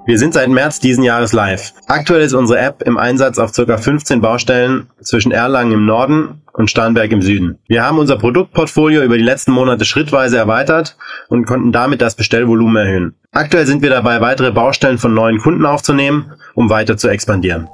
Wir 0.04 0.18
sind 0.18 0.34
seit 0.34 0.48
März 0.48 0.80
diesen 0.80 1.02
Jahres 1.02 1.32
live. 1.32 1.72
Aktuell 1.86 2.20
ist 2.20 2.34
unsere 2.34 2.58
App 2.58 2.82
im 2.82 2.98
Einsatz 2.98 3.38
auf 3.38 3.52
ca. 3.52 3.78
15 3.78 4.20
Baustellen 4.20 4.90
zwischen 5.00 5.32
Erlangen 5.32 5.72
im 5.72 5.86
Norden 5.86 6.42
und 6.52 6.70
Starnberg 6.70 7.10
im 7.10 7.22
Süden. 7.22 7.58
Wir 7.68 7.82
haben 7.82 7.98
unser 7.98 8.18
Produktportfolio 8.18 9.02
über 9.02 9.16
die 9.16 9.24
letzten 9.24 9.52
Monate 9.52 9.86
schrittweise 9.86 10.36
erweitert 10.36 10.96
und 11.28 11.46
konnten 11.46 11.72
damit 11.72 12.02
das 12.02 12.16
Bestellvolumen 12.16 12.76
erhöhen. 12.76 13.14
Aktuell 13.32 13.66
sind 13.66 13.80
wir 13.80 13.90
dabei, 13.90 14.20
weitere 14.20 14.52
Baustellen 14.52 14.98
von 14.98 15.14
neuen 15.14 15.38
Kunden 15.38 15.64
aufzunehmen, 15.64 16.32
um 16.54 16.68
weiter 16.68 16.98
zu 16.98 17.08
expandieren. 17.08 17.68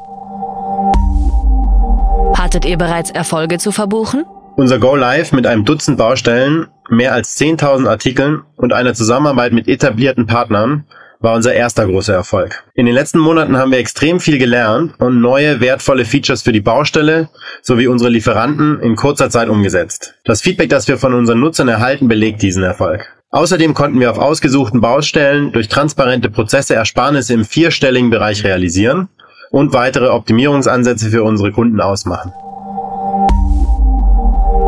Hattet 2.38 2.64
ihr 2.64 2.78
bereits 2.78 3.10
Erfolge 3.10 3.58
zu 3.58 3.72
verbuchen? 3.72 4.24
Unser 4.56 4.78
Go 4.78 4.94
Live 4.94 5.32
mit 5.32 5.46
einem 5.46 5.64
Dutzend 5.64 5.98
Baustellen, 5.98 6.68
mehr 6.88 7.12
als 7.12 7.38
10.000 7.40 7.88
Artikeln 7.88 8.42
und 8.56 8.72
einer 8.72 8.94
Zusammenarbeit 8.94 9.52
mit 9.52 9.68
etablierten 9.68 10.26
Partnern 10.26 10.84
war 11.20 11.34
unser 11.34 11.54
erster 11.54 11.86
großer 11.86 12.14
Erfolg. 12.14 12.64
In 12.74 12.86
den 12.86 12.94
letzten 12.94 13.18
Monaten 13.18 13.56
haben 13.56 13.70
wir 13.70 13.78
extrem 13.78 14.20
viel 14.20 14.38
gelernt 14.38 14.94
und 14.98 15.20
neue 15.20 15.60
wertvolle 15.60 16.04
Features 16.04 16.42
für 16.42 16.52
die 16.52 16.60
Baustelle 16.60 17.30
sowie 17.62 17.86
unsere 17.86 18.10
Lieferanten 18.10 18.80
in 18.80 18.96
kurzer 18.96 19.30
Zeit 19.30 19.48
umgesetzt. 19.48 20.14
Das 20.24 20.42
Feedback, 20.42 20.68
das 20.68 20.88
wir 20.88 20.98
von 20.98 21.14
unseren 21.14 21.40
Nutzern 21.40 21.68
erhalten, 21.68 22.08
belegt 22.08 22.42
diesen 22.42 22.62
Erfolg. 22.62 23.06
Außerdem 23.30 23.74
konnten 23.74 23.98
wir 23.98 24.10
auf 24.10 24.18
ausgesuchten 24.18 24.80
Baustellen 24.80 25.52
durch 25.52 25.68
transparente 25.68 26.30
Prozesse 26.30 26.74
Ersparnisse 26.74 27.34
im 27.34 27.44
vierstelligen 27.44 28.10
Bereich 28.10 28.44
realisieren 28.44 29.08
und 29.50 29.72
weitere 29.72 30.08
Optimierungsansätze 30.08 31.10
für 31.10 31.22
unsere 31.22 31.50
Kunden 31.50 31.80
ausmachen. 31.80 32.32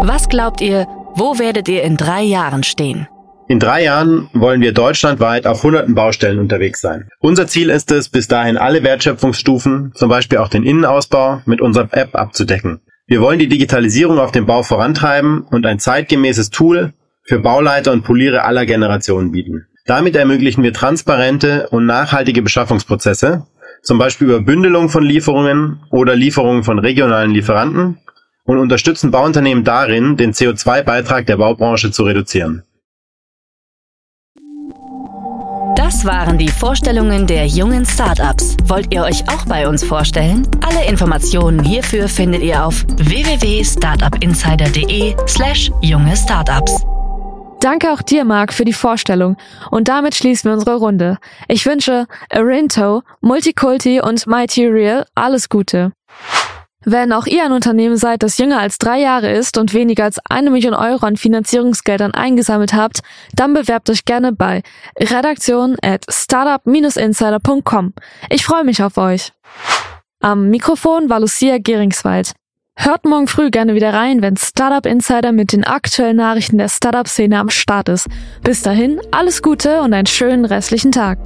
Was 0.03 0.29
glaubt 0.29 0.61
ihr, 0.61 0.87
wo 1.19 1.39
werdet 1.39 1.69
ihr 1.69 1.83
in 1.83 1.97
drei 1.97 2.23
Jahren 2.23 2.63
stehen? 2.63 3.09
In 3.49 3.59
drei 3.59 3.85
Jahren 3.85 4.29
wollen 4.35 4.61
wir 4.61 4.73
deutschlandweit 4.73 5.47
auf 5.47 5.63
hunderten 5.63 5.95
Baustellen 5.95 6.39
unterwegs 6.39 6.81
sein. 6.81 7.09
Unser 7.19 7.47
Ziel 7.47 7.71
ist 7.71 7.91
es, 7.91 8.11
bis 8.11 8.29
dahin 8.29 8.59
alle 8.59 8.83
Wertschöpfungsstufen, 8.83 9.93
zum 9.95 10.09
Beispiel 10.09 10.39
auch 10.39 10.49
den 10.49 10.65
Innenausbau, 10.65 11.41
mit 11.47 11.61
unserer 11.61 11.89
App 11.93 12.15
abzudecken. 12.15 12.81
Wir 13.07 13.23
wollen 13.23 13.39
die 13.39 13.49
Digitalisierung 13.49 14.19
auf 14.19 14.33
dem 14.33 14.45
Bau 14.45 14.63
vorantreiben 14.63 15.47
und 15.51 15.65
ein 15.65 15.79
zeitgemäßes 15.79 16.51
Tool 16.51 16.93
für 17.25 17.39
Bauleiter 17.39 17.93
und 17.93 18.05
Poliere 18.05 18.45
aller 18.45 18.67
Generationen 18.67 19.33
bieten. 19.33 19.67
Damit 19.87 20.15
ermöglichen 20.15 20.63
wir 20.63 20.75
transparente 20.75 21.69
und 21.71 21.87
nachhaltige 21.87 22.43
Beschaffungsprozesse, 22.43 23.47
zum 23.83 23.97
Beispiel 23.97 24.27
über 24.27 24.41
Bündelung 24.41 24.91
von 24.91 25.03
Lieferungen 25.03 25.81
oder 25.91 26.15
Lieferungen 26.15 26.65
von 26.65 26.79
regionalen 26.79 27.31
Lieferanten 27.31 27.97
und 28.49 28.59
unterstützen 28.59 29.11
Bauunternehmen 29.11 29.63
darin, 29.63 30.17
den 30.17 30.33
CO2-Beitrag 30.33 31.27
der 31.27 31.37
Baubranche 31.37 31.91
zu 31.93 32.05
reduzieren. 32.05 32.63
Das 35.77 36.07
waren 36.07 36.39
die 36.39 36.49
Vorstellungen 36.49 37.27
der 37.27 37.47
jungen 37.47 37.85
Startups. 37.85 38.57
Wollt 38.65 38.91
ihr 38.93 39.03
euch 39.03 39.29
auch 39.29 39.45
bei 39.45 39.69
uns 39.69 39.85
vorstellen? 39.85 40.49
Alle 40.67 40.87
Informationen 40.89 41.63
hierfür 41.63 42.09
findet 42.09 42.43
ihr 42.43 42.65
auf 42.65 42.87
www.startupinsider.de/slash 42.97 45.71
junge 45.83 46.17
Startups. 46.17 46.83
Danke 47.61 47.93
auch 47.93 48.01
dir, 48.01 48.25
Marc, 48.25 48.55
für 48.55 48.65
die 48.65 48.73
Vorstellung. 48.73 49.37
Und 49.71 49.89
damit 49.89 50.15
schließen 50.15 50.51
wir 50.51 50.55
unsere 50.55 50.77
Runde. 50.77 51.19
Ich 51.49 51.67
wünsche 51.67 52.07
Arinto, 52.31 53.03
Multikulti 53.21 54.01
und 54.01 54.27
Material 54.27 55.05
alles 55.15 55.51
Gute. 55.51 55.93
Wenn 56.85 57.13
auch 57.13 57.27
ihr 57.27 57.45
ein 57.45 57.53
Unternehmen 57.53 57.97
seid, 57.97 58.23
das 58.23 58.39
jünger 58.39 58.61
als 58.61 58.79
drei 58.79 59.01
Jahre 59.01 59.33
ist 59.33 59.59
und 59.59 59.75
weniger 59.75 60.05
als 60.05 60.21
eine 60.29 60.51
Million 60.51 60.75
Euro 60.75 61.07
an 61.07 61.17
Finanzierungsgeldern 61.17 62.13
eingesammelt 62.13 62.73
habt, 62.73 63.01
dann 63.35 63.53
bewerbt 63.53 63.91
euch 63.91 64.05
gerne 64.05 64.33
bei 64.33 64.63
redaktion 64.97 65.77
at 65.83 66.05
startup-insider.com. 66.09 67.95
Ich 68.31 68.45
freue 68.45 68.65
mich 68.65 68.83
auf 68.83 68.97
euch. 68.97 69.33
Am 70.21 70.51
Mikrofon 70.51 71.11
war 71.11 71.21
Lucia 71.21 71.59
Geringswald. 71.59 72.33
Hört 72.77 73.05
morgen 73.05 73.27
früh 73.27 73.51
gerne 73.51 73.75
wieder 73.75 73.93
rein, 73.93 74.23
wenn 74.23 74.37
Startup 74.37 74.87
Insider 74.87 75.33
mit 75.33 75.53
den 75.53 75.65
aktuellen 75.65 76.17
Nachrichten 76.17 76.59
der 76.59 76.69
Startup-Szene 76.69 77.41
am 77.41 77.51
Start 77.51 77.89
ist. 77.89 78.07
Bis 78.45 78.63
dahin, 78.63 79.01
alles 79.11 79.43
Gute 79.43 79.83
und 79.83 79.93
einen 79.93 80.07
schönen 80.07 80.45
restlichen 80.45 80.93
Tag. 80.93 81.19